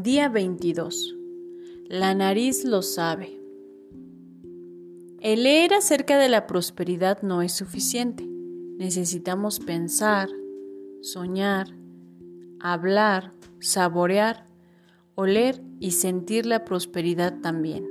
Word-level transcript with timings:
Día 0.00 0.28
22. 0.28 1.16
La 1.88 2.14
nariz 2.14 2.64
lo 2.64 2.82
sabe. 2.82 3.36
El 5.20 5.42
leer 5.42 5.74
acerca 5.74 6.18
de 6.18 6.28
la 6.28 6.46
prosperidad 6.46 7.22
no 7.22 7.42
es 7.42 7.50
suficiente. 7.50 8.24
Necesitamos 8.24 9.58
pensar, 9.58 10.28
soñar, 11.02 11.74
hablar, 12.60 13.32
saborear, 13.58 14.46
oler 15.16 15.64
y 15.80 15.90
sentir 15.90 16.46
la 16.46 16.64
prosperidad 16.64 17.40
también. 17.40 17.84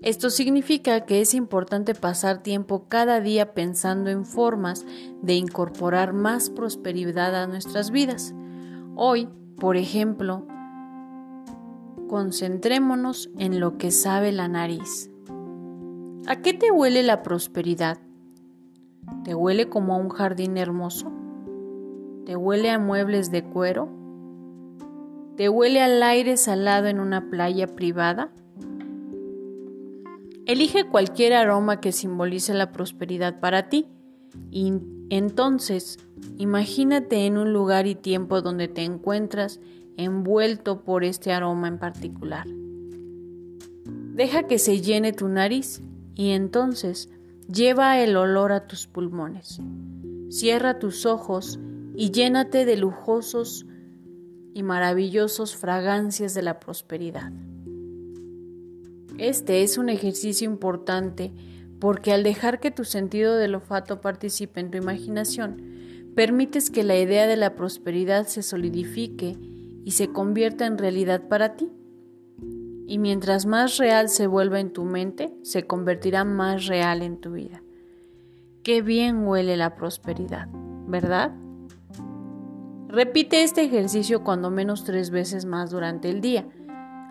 Esto 0.00 0.30
significa 0.30 1.04
que 1.04 1.20
es 1.20 1.34
importante 1.34 1.94
pasar 1.94 2.42
tiempo 2.42 2.88
cada 2.88 3.20
día 3.20 3.52
pensando 3.52 4.08
en 4.08 4.24
formas 4.24 4.86
de 5.20 5.34
incorporar 5.34 6.14
más 6.14 6.48
prosperidad 6.48 7.34
a 7.34 7.46
nuestras 7.46 7.90
vidas. 7.90 8.34
Hoy, 8.96 9.28
por 9.58 9.76
ejemplo, 9.76 10.46
concentrémonos 12.08 13.30
en 13.38 13.60
lo 13.60 13.78
que 13.78 13.90
sabe 13.92 14.32
la 14.32 14.48
nariz. 14.48 15.10
¿A 16.26 16.36
qué 16.42 16.52
te 16.52 16.70
huele 16.72 17.02
la 17.02 17.22
prosperidad? 17.22 17.98
¿Te 19.24 19.34
huele 19.34 19.68
como 19.68 19.94
a 19.94 19.98
un 19.98 20.08
jardín 20.08 20.56
hermoso? 20.56 21.12
¿Te 22.26 22.36
huele 22.36 22.70
a 22.70 22.78
muebles 22.78 23.30
de 23.30 23.44
cuero? 23.44 23.88
¿Te 25.36 25.48
huele 25.48 25.80
al 25.80 26.02
aire 26.02 26.36
salado 26.36 26.88
en 26.88 26.98
una 26.98 27.30
playa 27.30 27.68
privada? 27.68 28.32
Elige 30.46 30.88
cualquier 30.88 31.34
aroma 31.34 31.80
que 31.80 31.92
simbolice 31.92 32.54
la 32.54 32.72
prosperidad 32.72 33.38
para 33.38 33.68
ti 33.68 33.86
y 34.50 34.72
entonces 35.10 35.98
imagínate 36.38 37.26
en 37.26 37.38
un 37.38 37.52
lugar 37.52 37.86
y 37.86 37.94
tiempo 37.94 38.42
donde 38.42 38.66
te 38.66 38.82
encuentras 38.82 39.60
envuelto 39.98 40.84
por 40.84 41.04
este 41.04 41.32
aroma 41.32 41.68
en 41.68 41.78
particular. 41.78 42.46
Deja 44.14 44.44
que 44.44 44.58
se 44.58 44.80
llene 44.80 45.12
tu 45.12 45.28
nariz 45.28 45.82
y 46.14 46.30
entonces 46.30 47.10
lleva 47.52 47.98
el 47.98 48.16
olor 48.16 48.52
a 48.52 48.66
tus 48.66 48.86
pulmones. 48.86 49.60
Cierra 50.30 50.78
tus 50.78 51.04
ojos 51.04 51.58
y 51.94 52.10
llénate 52.10 52.64
de 52.64 52.76
lujosos 52.76 53.66
y 54.54 54.62
maravillosos 54.62 55.56
fragancias 55.56 56.32
de 56.32 56.42
la 56.42 56.60
prosperidad. 56.60 57.32
Este 59.18 59.62
es 59.62 59.78
un 59.78 59.88
ejercicio 59.88 60.48
importante 60.48 61.32
porque 61.80 62.12
al 62.12 62.22
dejar 62.22 62.60
que 62.60 62.70
tu 62.70 62.84
sentido 62.84 63.36
del 63.36 63.56
olfato 63.56 64.00
participe 64.00 64.60
en 64.60 64.70
tu 64.70 64.78
imaginación, 64.78 65.62
permites 66.14 66.70
que 66.70 66.84
la 66.84 66.96
idea 66.96 67.26
de 67.26 67.36
la 67.36 67.56
prosperidad 67.56 68.26
se 68.26 68.42
solidifique 68.42 69.36
y 69.88 69.92
se 69.92 70.12
convierta 70.12 70.66
en 70.66 70.76
realidad 70.76 71.28
para 71.28 71.56
ti. 71.56 71.72
Y 72.86 72.98
mientras 72.98 73.46
más 73.46 73.78
real 73.78 74.10
se 74.10 74.26
vuelva 74.26 74.60
en 74.60 74.70
tu 74.70 74.84
mente, 74.84 75.32
se 75.42 75.66
convertirá 75.66 76.24
más 76.24 76.66
real 76.66 77.00
en 77.00 77.18
tu 77.18 77.32
vida. 77.32 77.62
Qué 78.62 78.82
bien 78.82 79.26
huele 79.26 79.56
la 79.56 79.76
prosperidad, 79.76 80.46
¿verdad? 80.86 81.32
Repite 82.88 83.42
este 83.42 83.62
ejercicio 83.62 84.22
cuando 84.24 84.50
menos 84.50 84.84
tres 84.84 85.08
veces 85.08 85.46
más 85.46 85.70
durante 85.70 86.10
el 86.10 86.20
día, 86.20 86.46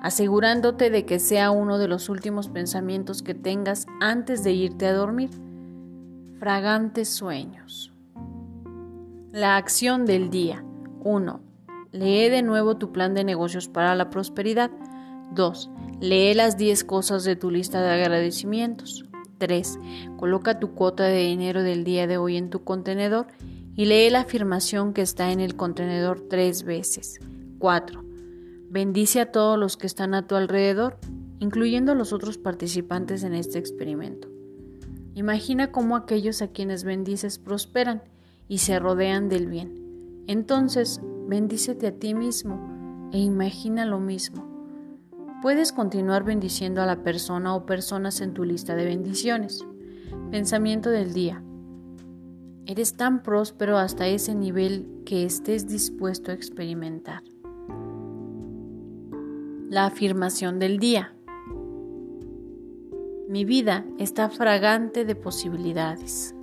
asegurándote 0.03 0.91
de 0.91 1.03
que 1.03 1.17
sea 1.17 1.49
uno 1.49 1.79
de 1.79 1.87
los 1.87 2.09
últimos 2.09 2.47
pensamientos 2.47 3.23
que 3.23 3.33
tengas 3.33 3.87
antes 3.99 4.43
de 4.43 4.51
irte 4.51 4.85
a 4.85 4.93
dormir. 4.93 5.31
Fragantes 6.37 7.09
sueños. 7.09 7.91
La 9.31 9.57
acción 9.57 10.05
del 10.05 10.29
día. 10.29 10.63
1. 11.03 11.46
Lee 11.91 12.29
de 12.29 12.41
nuevo 12.41 12.77
tu 12.77 12.91
plan 12.91 13.13
de 13.13 13.23
negocios 13.23 13.67
para 13.67 13.95
la 13.95 14.09
prosperidad. 14.09 14.71
2. 15.33 15.69
Lee 15.99 16.33
las 16.33 16.57
10 16.57 16.83
cosas 16.83 17.23
de 17.23 17.35
tu 17.35 17.51
lista 17.51 17.81
de 17.81 17.91
agradecimientos. 17.91 19.05
3. 19.37 19.79
Coloca 20.17 20.59
tu 20.59 20.73
cuota 20.73 21.03
de 21.03 21.23
dinero 21.23 21.63
del 21.63 21.83
día 21.83 22.07
de 22.07 22.17
hoy 22.17 22.37
en 22.37 22.49
tu 22.49 22.63
contenedor 22.63 23.27
y 23.75 23.85
lee 23.85 24.09
la 24.09 24.21
afirmación 24.21 24.93
que 24.93 25.03
está 25.03 25.31
en 25.31 25.39
el 25.39 25.55
contenedor 25.55 26.25
tres 26.29 26.63
veces. 26.63 27.19
4. 27.59 28.03
Bendice 28.69 29.21
a 29.21 29.31
todos 29.31 29.57
los 29.57 29.77
que 29.77 29.87
están 29.87 30.13
a 30.13 30.27
tu 30.27 30.35
alrededor, 30.35 30.97
incluyendo 31.39 31.91
a 31.91 31.95
los 31.95 32.11
otros 32.11 32.37
participantes 32.37 33.23
en 33.23 33.35
este 33.35 33.59
experimento. 33.59 34.27
Imagina 35.13 35.71
cómo 35.71 35.95
aquellos 35.95 36.41
a 36.41 36.47
quienes 36.47 36.83
bendices 36.83 37.37
prosperan 37.37 38.01
y 38.47 38.59
se 38.59 38.79
rodean 38.79 39.29
del 39.29 39.47
bien. 39.47 40.23
Entonces, 40.27 40.99
bendícete 41.27 41.87
a 41.87 41.91
ti 41.91 42.13
mismo 42.13 43.09
e 43.11 43.19
imagina 43.19 43.85
lo 43.85 43.99
mismo. 43.99 44.47
Puedes 45.41 45.71
continuar 45.71 46.23
bendiciendo 46.23 46.81
a 46.81 46.85
la 46.85 47.03
persona 47.03 47.55
o 47.55 47.65
personas 47.65 48.21
en 48.21 48.33
tu 48.33 48.43
lista 48.43 48.75
de 48.75 48.85
bendiciones. 48.85 49.65
Pensamiento 50.31 50.89
del 50.89 51.13
día. 51.13 51.43
Eres 52.65 52.95
tan 52.95 53.23
próspero 53.23 53.77
hasta 53.77 54.07
ese 54.07 54.35
nivel 54.35 55.03
que 55.05 55.25
estés 55.25 55.67
dispuesto 55.67 56.31
a 56.31 56.33
experimentar. 56.33 57.23
La 59.69 59.85
afirmación 59.85 60.59
del 60.59 60.79
día. 60.79 61.13
Mi 63.29 63.45
vida 63.45 63.85
está 63.99 64.29
fragante 64.29 65.05
de 65.05 65.15
posibilidades. 65.15 66.36